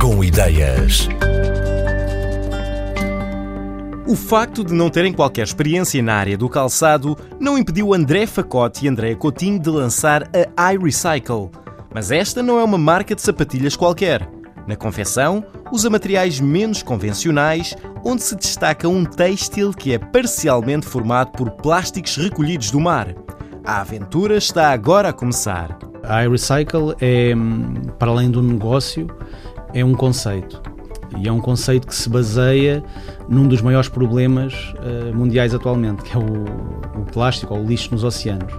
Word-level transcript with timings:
Com 0.00 0.24
ideias. 0.24 1.08
O 4.04 4.16
facto 4.16 4.64
de 4.64 4.74
não 4.74 4.90
terem 4.90 5.12
qualquer 5.12 5.44
experiência 5.44 6.02
na 6.02 6.14
área 6.16 6.36
do 6.36 6.48
calçado 6.48 7.16
não 7.38 7.56
impediu 7.56 7.94
André 7.94 8.26
Facote 8.26 8.84
e 8.84 8.88
André 8.88 9.14
Coutinho 9.14 9.60
de 9.60 9.70
lançar 9.70 10.28
a 10.56 10.74
iRecycle. 10.74 11.50
Mas 11.94 12.10
esta 12.10 12.42
não 12.42 12.58
é 12.58 12.64
uma 12.64 12.76
marca 12.76 13.14
de 13.14 13.22
sapatilhas 13.22 13.76
qualquer. 13.76 14.28
Na 14.66 14.74
confecção, 14.74 15.44
usa 15.70 15.88
materiais 15.88 16.40
menos 16.40 16.82
convencionais, 16.82 17.76
onde 18.04 18.24
se 18.24 18.34
destaca 18.34 18.88
um 18.88 19.04
têxtil 19.04 19.72
que 19.72 19.94
é 19.94 19.98
parcialmente 19.98 20.84
formado 20.84 21.30
por 21.30 21.48
plásticos 21.48 22.16
recolhidos 22.16 22.72
do 22.72 22.80
mar. 22.80 23.14
A 23.64 23.82
aventura 23.82 24.36
está 24.36 24.72
agora 24.72 25.10
a 25.10 25.12
começar. 25.12 25.78
A 26.02 26.24
iRecycle 26.24 26.94
é, 27.00 27.34
para 27.98 28.10
além 28.10 28.30
do 28.30 28.42
negócio, 28.42 29.06
é 29.74 29.84
um 29.84 29.94
conceito. 29.94 30.60
E 31.18 31.28
é 31.28 31.32
um 31.32 31.40
conceito 31.40 31.86
que 31.86 31.94
se 31.94 32.08
baseia 32.08 32.82
num 33.28 33.46
dos 33.48 33.60
maiores 33.60 33.88
problemas 33.88 34.74
uh, 34.78 35.14
mundiais 35.14 35.54
atualmente, 35.54 36.02
que 36.02 36.16
é 36.16 36.18
o, 36.18 36.44
o, 37.00 37.04
plástico 37.12 37.54
ou 37.54 37.60
o 37.62 37.66
lixo 37.66 37.90
nos 37.92 38.04
oceanos. 38.04 38.52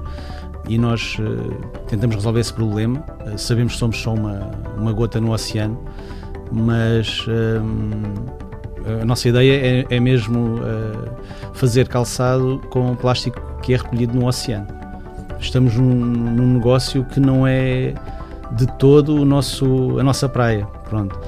E 0.68 0.78
nós 0.78 1.18
uh, 1.20 1.54
tentamos 1.88 2.16
resolver 2.16 2.42
esse 2.42 2.54
problema. 2.54 3.04
Uh, 3.26 3.38
sabemos 3.38 3.74
que 3.74 3.80
somos 3.80 3.98
só 3.98 4.14
uma, 4.14 4.52
uma 4.78 4.92
gota 4.92 5.22
no 5.22 5.32
oceano, 5.32 5.80
mas 6.52 7.26
a 9.02 9.06
nossa 9.06 9.30
ideia 9.30 9.86
é, 9.90 9.96
é 9.96 10.00
mesmo 10.02 10.60
fazer 11.54 11.88
calçado 11.88 12.62
com 12.70 12.94
plástico 12.96 13.40
que 13.62 13.74
é 13.74 13.78
recolhido 13.78 14.14
no 14.14 14.28
oceano. 14.28 14.68
Estamos 15.40 15.76
num, 15.76 15.96
num 15.96 16.54
negócio 16.56 17.06
que 17.06 17.20
não 17.22 17.48
é 17.48 17.94
de 18.56 18.68
todo 18.78 19.16
o 19.16 19.26
nosso, 19.26 20.00
a 20.00 20.04
nossa 20.04 20.28
praia. 20.28 20.66
Pronto 20.90 21.20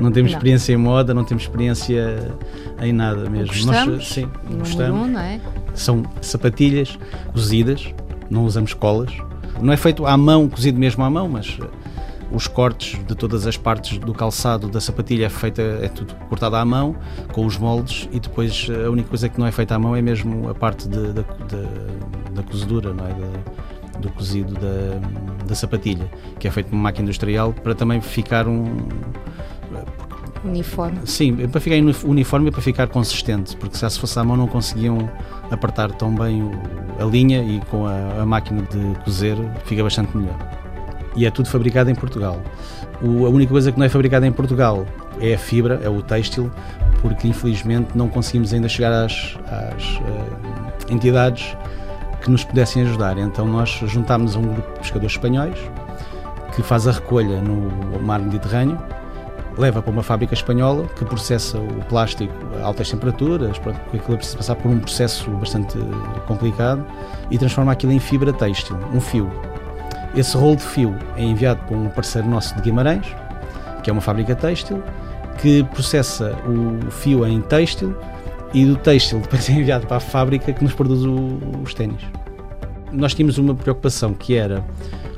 não 0.00 0.10
temos 0.10 0.32
não. 0.32 0.38
experiência 0.38 0.72
em 0.72 0.76
moda, 0.76 1.12
não 1.12 1.24
temos 1.24 1.44
experiência 1.44 2.34
em 2.80 2.92
nada 2.92 3.28
mesmo. 3.28 3.48
Gostamos, 3.48 3.96
Nós, 3.96 4.08
sim, 4.08 4.28
gostamos. 4.58 5.08
Um, 5.08 5.12
não 5.12 5.20
é? 5.20 5.40
São 5.74 6.02
sapatilhas 6.22 6.98
cozidas, 7.32 7.94
não 8.30 8.44
usamos 8.44 8.72
colas. 8.72 9.12
Não 9.60 9.72
é 9.72 9.76
feito 9.76 10.06
à 10.06 10.16
mão, 10.16 10.48
cozido 10.48 10.78
mesmo 10.78 11.04
à 11.04 11.10
mão, 11.10 11.28
mas 11.28 11.58
eh, 11.60 11.66
os 12.32 12.48
cortes 12.48 12.98
de 13.04 13.14
todas 13.14 13.46
as 13.46 13.58
partes 13.58 13.98
do 13.98 14.14
calçado 14.14 14.68
da 14.68 14.80
sapatilha 14.80 15.26
é 15.26 15.28
feita 15.28 15.60
é 15.60 15.88
tudo 15.88 16.14
cortado 16.30 16.56
à 16.56 16.64
mão 16.64 16.96
com 17.32 17.44
os 17.44 17.58
moldes 17.58 18.08
e 18.10 18.18
depois 18.18 18.68
eh, 18.70 18.86
a 18.86 18.90
única 18.90 19.10
coisa 19.10 19.28
que 19.28 19.38
não 19.38 19.46
é 19.46 19.52
feita 19.52 19.74
à 19.74 19.78
mão 19.78 19.94
é 19.94 20.00
mesmo 20.00 20.48
a 20.48 20.54
parte 20.54 20.88
de, 20.88 21.12
de, 21.12 21.12
de, 21.12 22.32
da 22.34 22.42
cozedura, 22.42 22.94
não 22.94 23.04
é? 23.04 23.14
Do 24.00 24.10
cozido 24.10 24.54
da, 24.54 25.46
da 25.46 25.54
sapatilha, 25.54 26.10
que 26.38 26.48
é 26.48 26.50
feito 26.50 26.72
uma 26.72 26.82
máquina 26.82 27.04
industrial 27.04 27.52
para 27.52 27.74
também 27.74 28.00
ficar 28.00 28.48
um 28.48 28.88
Uniforme. 30.44 30.98
Sim, 31.04 31.36
para 31.48 31.60
ficar 31.60 31.76
uniforme 31.76 32.48
e 32.48 32.50
para 32.50 32.62
ficar 32.62 32.86
consistente, 32.88 33.54
porque 33.56 33.76
se 33.76 33.98
fosse 33.98 34.18
à 34.18 34.24
mão 34.24 34.36
não 34.36 34.46
conseguiam 34.46 35.10
apertar 35.50 35.92
tão 35.92 36.14
bem 36.14 36.50
a 36.98 37.04
linha 37.04 37.42
e 37.42 37.60
com 37.70 37.86
a, 37.86 38.22
a 38.22 38.26
máquina 38.26 38.62
de 38.62 38.98
cozer 39.04 39.36
fica 39.66 39.82
bastante 39.82 40.16
melhor. 40.16 40.36
E 41.14 41.26
é 41.26 41.30
tudo 41.30 41.48
fabricado 41.48 41.90
em 41.90 41.94
Portugal. 41.94 42.40
O, 43.02 43.26
a 43.26 43.28
única 43.28 43.50
coisa 43.50 43.70
que 43.70 43.78
não 43.78 43.84
é 43.84 43.88
fabricada 43.88 44.26
em 44.26 44.32
Portugal 44.32 44.86
é 45.20 45.34
a 45.34 45.38
fibra, 45.38 45.78
é 45.82 45.88
o 45.90 46.00
têxtil, 46.00 46.50
porque 47.02 47.28
infelizmente 47.28 47.90
não 47.94 48.08
conseguimos 48.08 48.54
ainda 48.54 48.68
chegar 48.68 48.92
às, 48.92 49.36
às 49.46 49.96
uh, 49.96 50.92
entidades 50.92 51.54
que 52.20 52.30
nos 52.30 52.44
pudessem 52.44 52.82
ajudar. 52.82 53.18
Então 53.18 53.46
nós 53.46 53.70
juntámos 53.86 54.36
um 54.36 54.42
grupo 54.42 54.72
de 54.74 54.78
pescadores 54.80 55.12
espanhóis 55.12 55.58
que 56.54 56.62
faz 56.62 56.86
a 56.86 56.92
recolha 56.92 57.40
no 57.40 58.00
mar 58.00 58.20
Mediterrâneo 58.20 58.78
leva 59.60 59.82
para 59.82 59.90
uma 59.90 60.02
fábrica 60.02 60.34
espanhola 60.34 60.86
que 60.96 61.04
processa 61.04 61.58
o 61.58 61.84
plástico 61.88 62.32
a 62.60 62.66
altas 62.66 62.90
temperaturas, 62.90 63.58
porque 63.58 63.96
aquilo 63.96 64.16
precisa 64.16 64.38
passar 64.38 64.56
por 64.56 64.70
um 64.70 64.78
processo 64.78 65.30
bastante 65.32 65.78
complicado 66.26 66.84
e 67.30 67.38
transforma 67.38 67.72
aquilo 67.72 67.92
em 67.92 67.98
fibra 67.98 68.32
têxtil, 68.32 68.76
um 68.92 69.00
fio. 69.00 69.30
Esse 70.16 70.36
rolo 70.36 70.56
de 70.56 70.62
fio 70.62 70.96
é 71.16 71.22
enviado 71.22 71.60
para 71.64 71.76
um 71.76 71.88
parceiro 71.88 72.28
nosso 72.28 72.54
de 72.56 72.62
Guimarães, 72.62 73.06
que 73.82 73.90
é 73.90 73.92
uma 73.92 74.02
fábrica 74.02 74.34
têxtil, 74.34 74.82
que 75.38 75.62
processa 75.64 76.36
o 76.46 76.90
fio 76.90 77.26
em 77.26 77.40
têxtil 77.40 77.96
e 78.52 78.64
do 78.64 78.76
têxtil 78.76 79.20
depois 79.22 79.48
é 79.48 79.52
enviado 79.52 79.86
para 79.86 79.98
a 79.98 80.00
fábrica 80.00 80.52
que 80.52 80.62
nos 80.62 80.74
produz 80.74 81.00
os 81.62 81.74
ténis. 81.74 82.02
Nós 82.92 83.14
tínhamos 83.14 83.38
uma 83.38 83.54
preocupação 83.54 84.12
que 84.14 84.34
era 84.34 84.64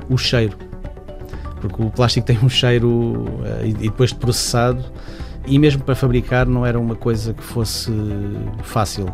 o 0.09 0.17
cheiro 0.17 0.57
porque 1.63 1.81
o 1.81 1.89
plástico 1.89 2.27
tem 2.27 2.37
um 2.43 2.49
cheiro 2.49 3.25
eh, 3.45 3.67
e 3.67 3.73
depois 3.73 4.09
de 4.09 4.17
processado 4.17 4.83
e 5.47 5.57
mesmo 5.57 5.81
para 5.81 5.95
fabricar 5.95 6.45
não 6.45 6.65
era 6.65 6.77
uma 6.77 6.95
coisa 6.95 7.33
que 7.33 7.43
fosse 7.43 7.91
fácil. 8.63 9.07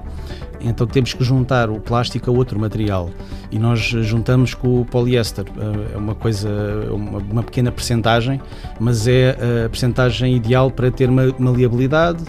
Então 0.61 0.85
temos 0.85 1.13
que 1.13 1.23
juntar 1.23 1.69
o 1.69 1.79
plástico 1.79 2.29
a 2.29 2.33
outro 2.33 2.59
material 2.59 3.09
e 3.51 3.57
nós 3.57 3.79
juntamos 3.79 4.53
com 4.53 4.81
o 4.81 4.85
poliéster. 4.85 5.45
Eh, 5.47 5.93
é 5.95 5.97
uma 5.97 6.15
coisa, 6.15 6.49
uma, 6.91 7.19
uma 7.19 7.43
pequena 7.43 7.71
percentagem, 7.71 8.41
mas 8.79 9.07
é 9.07 9.37
a 9.65 9.69
percentagem 9.69 10.35
ideal 10.35 10.69
para 10.71 10.91
ter 10.91 11.09
uma 11.09 11.33
maleabilidade 11.37 12.23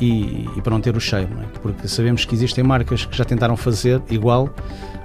e, 0.00 0.48
e 0.56 0.60
para 0.62 0.72
não 0.72 0.80
ter 0.80 0.96
o 0.96 1.00
cheiro, 1.00 1.30
é? 1.40 1.58
porque 1.60 1.86
sabemos 1.86 2.24
que 2.24 2.34
existem 2.34 2.64
marcas 2.64 3.04
que 3.04 3.16
já 3.16 3.24
tentaram 3.24 3.56
fazer 3.56 4.02
igual 4.10 4.52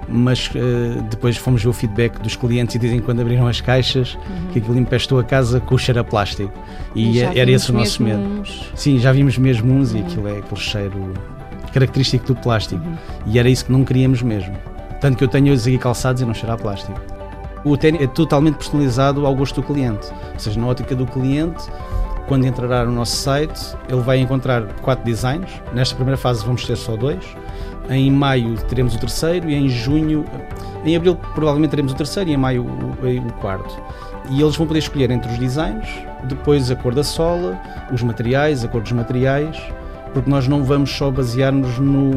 mas 0.08 0.48
uh, 0.48 1.02
depois 1.10 1.36
fomos 1.36 1.62
ver 1.62 1.68
o 1.68 1.72
feedback 1.72 2.18
dos 2.20 2.34
clientes 2.34 2.74
e 2.74 2.78
dizem 2.78 2.98
que 2.98 3.04
quando 3.04 3.20
abriram 3.20 3.46
as 3.46 3.60
caixas 3.60 4.14
uhum. 4.14 4.52
que 4.52 4.58
aquilo 4.58 4.78
empestou 4.78 5.18
a 5.18 5.24
casa 5.24 5.60
com 5.60 5.74
o 5.74 5.78
cheiro 5.78 6.00
a 6.00 6.04
plástico. 6.04 6.52
E, 6.94 7.18
e 7.18 7.20
era 7.20 7.50
esse 7.50 7.70
o 7.70 7.74
nosso 7.74 8.02
medo. 8.02 8.18
Uns... 8.18 8.72
Sim, 8.74 8.98
já 8.98 9.12
vimos 9.12 9.36
mesmo 9.36 9.70
uns 9.72 9.92
uhum. 9.92 9.98
e 9.98 10.02
aquilo 10.02 10.28
é 10.28 10.38
aquele 10.38 10.60
cheiro 10.60 11.14
característico 11.78 12.26
do 12.26 12.36
plástico. 12.36 12.84
Uhum. 12.84 12.96
E 13.26 13.38
era 13.38 13.48
isso 13.48 13.64
que 13.64 13.72
não 13.72 13.84
queríamos 13.84 14.22
mesmo. 14.22 14.56
Tanto 15.00 15.16
que 15.16 15.24
eu 15.24 15.28
tenho 15.28 15.52
os 15.52 15.66
aqui 15.66 15.78
calçados 15.78 16.22
e 16.22 16.24
não 16.24 16.34
cheira 16.34 16.54
a 16.54 16.56
plástico. 16.56 17.00
O 17.64 17.76
ténis 17.76 18.02
é 18.02 18.06
totalmente 18.06 18.56
personalizado 18.56 19.26
ao 19.26 19.34
gosto 19.34 19.60
do 19.60 19.66
cliente. 19.66 20.08
Ou 20.32 20.38
seja, 20.38 20.58
na 20.58 20.66
ótica 20.66 20.94
do 20.94 21.06
cliente, 21.06 21.62
quando 22.26 22.46
entrará 22.46 22.84
no 22.84 22.92
nosso 22.92 23.16
site, 23.16 23.76
ele 23.88 24.00
vai 24.00 24.18
encontrar 24.18 24.64
quatro 24.80 25.04
designs. 25.04 25.50
Nesta 25.72 25.94
primeira 25.94 26.16
fase 26.16 26.44
vamos 26.44 26.64
ter 26.64 26.76
só 26.76 26.96
dois 26.96 27.24
em 27.90 28.10
maio 28.10 28.56
teremos 28.68 28.94
o 28.94 28.98
terceiro 28.98 29.48
e 29.48 29.54
em 29.54 29.68
junho, 29.68 30.24
em 30.84 30.96
abril 30.96 31.16
provavelmente 31.34 31.70
teremos 31.70 31.92
o 31.92 31.96
terceiro 31.96 32.30
e 32.30 32.34
em 32.34 32.36
maio 32.36 32.64
o, 32.64 33.28
o 33.28 33.32
quarto. 33.34 33.80
E 34.30 34.42
eles 34.42 34.56
vão 34.56 34.66
poder 34.66 34.80
escolher 34.80 35.10
entre 35.10 35.30
os 35.30 35.38
designs, 35.38 35.88
depois 36.24 36.70
a 36.70 36.76
cor 36.76 36.94
da 36.94 37.02
sola, 37.02 37.58
os 37.90 38.02
materiais, 38.02 38.62
a 38.62 38.68
cor 38.68 38.82
dos 38.82 38.92
materiais, 38.92 39.56
porque 40.12 40.28
nós 40.28 40.48
não 40.48 40.64
vamos 40.64 40.90
só 40.90 41.10
basear-nos 41.10 41.78
no, 41.78 42.12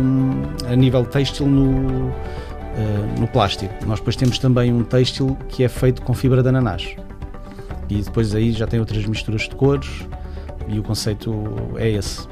a 0.69 0.75
nível 0.75 1.05
têxtil 1.05 1.47
no, 1.47 2.07
uh, 2.07 3.19
no 3.19 3.27
plástico. 3.27 3.73
Nós 3.85 3.99
depois 3.99 4.15
temos 4.15 4.39
também 4.39 4.73
um 4.73 4.83
têxtil 4.83 5.37
que 5.49 5.63
é 5.63 5.69
feito 5.69 6.01
com 6.01 6.13
fibra 6.13 6.41
de 6.41 6.49
ananás. 6.49 6.95
E 7.89 8.01
depois 8.01 8.33
aí 8.33 8.51
já 8.51 8.65
tem 8.65 8.79
outras 8.79 9.05
misturas 9.05 9.43
de 9.43 9.55
cores 9.55 10.05
e 10.67 10.79
o 10.79 10.83
conceito 10.83 11.33
é 11.75 11.89
esse. 11.89 12.27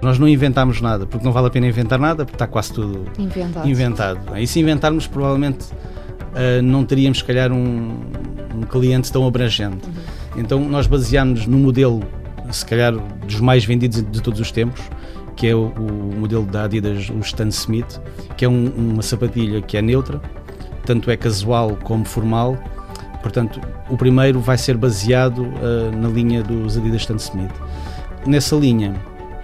Nós 0.00 0.18
não 0.18 0.26
inventámos 0.26 0.80
nada, 0.80 1.04
porque 1.04 1.24
não 1.24 1.32
vale 1.32 1.48
a 1.48 1.50
pena 1.50 1.66
inventar 1.66 1.98
nada, 1.98 2.24
porque 2.24 2.36
está 2.36 2.46
quase 2.46 2.72
tudo 2.72 3.04
inventado. 3.18 3.68
inventado. 3.68 4.38
E 4.38 4.46
se 4.46 4.58
inventarmos, 4.58 5.06
provavelmente 5.06 5.66
uh, 5.66 6.62
não 6.62 6.84
teríamos, 6.84 7.18
se 7.18 7.24
calhar, 7.24 7.52
um, 7.52 8.00
um 8.54 8.62
cliente 8.62 9.12
tão 9.12 9.26
abrangente. 9.26 9.86
Uhum. 9.86 10.40
Então, 10.40 10.60
nós 10.60 10.86
baseámos 10.86 11.46
no 11.46 11.58
modelo, 11.58 12.02
se 12.50 12.64
calhar, 12.66 12.92
dos 13.26 13.40
mais 13.40 13.64
vendidos 13.64 14.02
de 14.02 14.22
todos 14.22 14.40
os 14.40 14.50
tempos, 14.50 14.80
que 15.36 15.46
é 15.46 15.54
o, 15.54 15.66
o 15.68 16.14
modelo 16.18 16.44
da 16.44 16.64
Adidas, 16.64 17.08
o 17.08 17.18
Stan 17.20 17.48
Smith, 17.48 18.00
que 18.36 18.44
é 18.44 18.48
um, 18.48 18.66
uma 18.66 19.02
sapatilha 19.02 19.62
que 19.62 19.76
é 19.76 19.82
neutra, 19.82 20.20
tanto 20.84 21.10
é 21.10 21.16
casual 21.16 21.78
como 21.82 22.04
formal. 22.04 22.58
Portanto, 23.22 23.60
o 23.88 23.96
primeiro 23.96 24.40
vai 24.40 24.58
ser 24.58 24.76
baseado 24.76 25.42
uh, 25.42 25.96
na 25.96 26.08
linha 26.08 26.42
dos 26.42 26.76
Adidas 26.76 27.02
Stan 27.02 27.16
Smith. 27.16 27.52
Nessa 28.26 28.56
linha, 28.56 28.94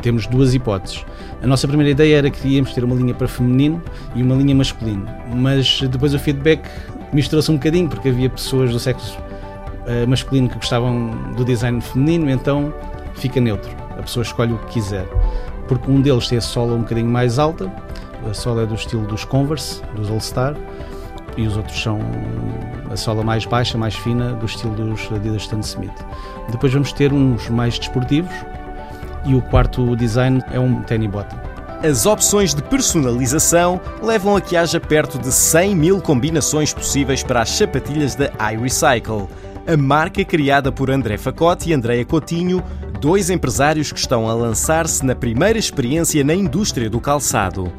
temos 0.02 0.26
duas 0.26 0.54
hipóteses. 0.54 1.04
A 1.42 1.46
nossa 1.46 1.66
primeira 1.66 1.90
ideia 1.90 2.18
era 2.18 2.30
que 2.30 2.46
íamos 2.48 2.72
ter 2.72 2.84
uma 2.84 2.94
linha 2.94 3.14
para 3.14 3.28
feminino 3.28 3.82
e 4.14 4.22
uma 4.22 4.34
linha 4.34 4.54
masculino, 4.54 5.06
mas 5.34 5.80
depois 5.80 6.14
o 6.14 6.18
feedback 6.18 6.68
misturou-se 7.12 7.50
um 7.50 7.54
bocadinho, 7.54 7.88
porque 7.88 8.08
havia 8.08 8.28
pessoas 8.28 8.70
do 8.70 8.78
sexo 8.78 9.18
uh, 9.18 10.08
masculino 10.08 10.48
que 10.48 10.56
gostavam 10.56 11.10
do 11.36 11.44
design 11.44 11.80
feminino, 11.80 12.30
então 12.30 12.72
fica 13.20 13.40
neutro. 13.40 13.70
A 13.98 14.02
pessoa 14.02 14.22
escolhe 14.22 14.52
o 14.52 14.58
que 14.58 14.74
quiser. 14.74 15.06
Porque 15.68 15.90
um 15.90 16.00
deles 16.00 16.28
tem 16.28 16.38
a 16.38 16.40
sola 16.40 16.74
um 16.74 16.80
bocadinho 16.80 17.08
mais 17.08 17.38
alta, 17.38 17.70
a 18.28 18.34
sola 18.34 18.62
é 18.62 18.66
do 18.66 18.74
estilo 18.74 19.06
dos 19.06 19.24
Converse, 19.24 19.82
dos 19.94 20.10
All 20.10 20.20
Star, 20.20 20.56
e 21.36 21.46
os 21.46 21.56
outros 21.56 21.80
são 21.80 21.98
a 22.90 22.96
sola 22.96 23.22
mais 23.22 23.44
baixa, 23.44 23.76
mais 23.76 23.94
fina, 23.94 24.32
do 24.32 24.46
estilo 24.46 24.74
dos 24.74 25.12
Adidas 25.12 25.42
Stan 25.42 25.60
Smith. 25.60 26.04
Depois 26.50 26.72
vamos 26.72 26.92
ter 26.92 27.12
uns 27.12 27.48
mais 27.48 27.78
desportivos, 27.78 28.32
e 29.24 29.34
o 29.34 29.42
quarto 29.42 29.96
design 29.96 30.42
é 30.50 30.58
um 30.58 30.82
Tenny 30.82 31.08
Bottom. 31.08 31.36
As 31.82 32.06
opções 32.06 32.54
de 32.54 32.62
personalização 32.62 33.80
levam 34.02 34.34
a 34.34 34.40
que 34.40 34.56
haja 34.56 34.80
perto 34.80 35.18
de 35.18 35.30
100 35.30 35.76
mil 35.76 36.00
combinações 36.00 36.72
possíveis 36.72 37.22
para 37.22 37.42
as 37.42 37.50
sapatilhas 37.50 38.14
da 38.14 38.30
iRecycle. 38.52 39.28
a 39.66 39.76
marca 39.76 40.24
criada 40.24 40.70
por 40.70 40.90
André 40.90 41.18
Facote 41.18 41.70
e 41.70 41.74
Andréa 41.74 42.04
Coutinho, 42.04 42.62
dois 43.06 43.30
empresários 43.30 43.92
que 43.92 44.00
estão 44.00 44.28
a 44.28 44.34
lançar-se 44.34 45.06
na 45.06 45.14
primeira 45.14 45.56
experiência 45.56 46.24
na 46.24 46.34
indústria 46.34 46.90
do 46.90 47.00
calçado. 47.00 47.72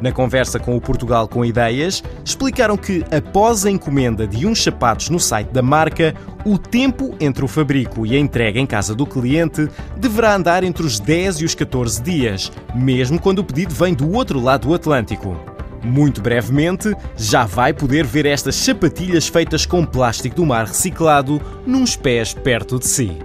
Na 0.00 0.12
conversa 0.12 0.60
com 0.60 0.76
o 0.76 0.80
Portugal 0.80 1.26
com 1.26 1.44
Ideias, 1.44 2.00
explicaram 2.24 2.76
que, 2.76 3.04
após 3.10 3.66
a 3.66 3.70
encomenda 3.72 4.24
de 4.24 4.46
uns 4.46 4.62
sapatos 4.62 5.10
no 5.10 5.18
site 5.18 5.48
da 5.48 5.62
marca, 5.62 6.14
o 6.44 6.56
tempo 6.56 7.12
entre 7.18 7.44
o 7.44 7.48
fabrico 7.48 8.06
e 8.06 8.14
a 8.14 8.20
entrega 8.20 8.60
em 8.60 8.66
casa 8.66 8.94
do 8.94 9.04
cliente 9.04 9.68
deverá 9.96 10.36
andar 10.36 10.62
entre 10.62 10.86
os 10.86 11.00
10 11.00 11.40
e 11.40 11.44
os 11.44 11.56
14 11.56 12.00
dias, 12.00 12.52
mesmo 12.72 13.20
quando 13.20 13.40
o 13.40 13.44
pedido 13.44 13.74
vem 13.74 13.92
do 13.92 14.12
outro 14.12 14.40
lado 14.40 14.68
do 14.68 14.74
Atlântico. 14.74 15.36
Muito 15.82 16.20
brevemente, 16.22 16.94
já 17.16 17.44
vai 17.44 17.72
poder 17.72 18.06
ver 18.06 18.26
estas 18.26 18.54
sapatilhas 18.54 19.26
feitas 19.26 19.66
com 19.66 19.84
plástico 19.84 20.36
do 20.36 20.46
mar 20.46 20.66
reciclado, 20.66 21.42
nos 21.66 21.96
pés 21.96 22.32
perto 22.32 22.78
de 22.78 22.86
si. 22.86 23.18